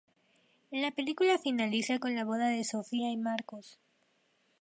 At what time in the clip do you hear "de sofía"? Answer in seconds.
2.47-3.11